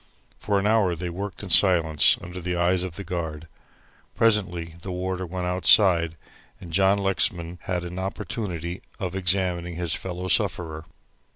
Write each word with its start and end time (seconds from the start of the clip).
For 0.39 0.57
an 0.57 0.65
hour 0.65 0.95
they 0.95 1.11
worked 1.11 1.43
in 1.43 1.51
silence 1.51 2.17
under 2.23 2.41
the 2.41 2.55
eyes 2.55 2.81
of 2.81 2.95
the 2.95 3.03
guard. 3.03 3.47
Presently 4.15 4.73
the 4.81 4.89
warder 4.91 5.27
went 5.27 5.45
outside, 5.45 6.15
and 6.59 6.73
John 6.73 6.97
Lexman 6.97 7.59
had 7.65 7.83
an 7.83 7.99
opportunity 7.99 8.81
of 8.97 9.13
examining 9.15 9.75
his 9.75 9.93
fellow 9.93 10.27
sufferer. 10.27 10.85